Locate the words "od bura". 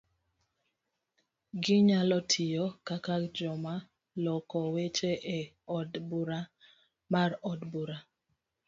5.77-6.39, 7.51-7.97